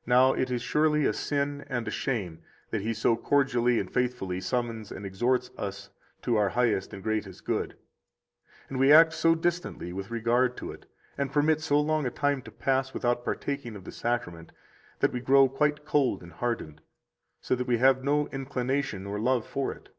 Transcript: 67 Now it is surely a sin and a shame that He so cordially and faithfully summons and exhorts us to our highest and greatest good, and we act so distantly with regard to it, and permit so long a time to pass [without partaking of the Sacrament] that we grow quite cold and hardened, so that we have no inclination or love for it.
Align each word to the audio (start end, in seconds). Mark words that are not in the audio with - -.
67 0.00 0.10
Now 0.10 0.32
it 0.32 0.50
is 0.50 0.62
surely 0.62 1.06
a 1.06 1.12
sin 1.12 1.64
and 1.68 1.86
a 1.86 1.90
shame 1.92 2.42
that 2.70 2.80
He 2.80 2.92
so 2.92 3.14
cordially 3.16 3.78
and 3.78 3.88
faithfully 3.88 4.40
summons 4.40 4.90
and 4.90 5.06
exhorts 5.06 5.52
us 5.56 5.90
to 6.22 6.34
our 6.34 6.48
highest 6.48 6.92
and 6.92 7.00
greatest 7.04 7.44
good, 7.44 7.76
and 8.68 8.80
we 8.80 8.92
act 8.92 9.12
so 9.12 9.36
distantly 9.36 9.92
with 9.92 10.10
regard 10.10 10.56
to 10.56 10.72
it, 10.72 10.86
and 11.16 11.30
permit 11.30 11.60
so 11.60 11.78
long 11.78 12.04
a 12.04 12.10
time 12.10 12.42
to 12.42 12.50
pass 12.50 12.92
[without 12.92 13.24
partaking 13.24 13.76
of 13.76 13.84
the 13.84 13.92
Sacrament] 13.92 14.50
that 14.98 15.12
we 15.12 15.20
grow 15.20 15.48
quite 15.48 15.84
cold 15.84 16.20
and 16.24 16.32
hardened, 16.32 16.80
so 17.40 17.54
that 17.54 17.68
we 17.68 17.76
have 17.78 18.02
no 18.02 18.26
inclination 18.32 19.06
or 19.06 19.20
love 19.20 19.46
for 19.46 19.70
it. 19.70 19.90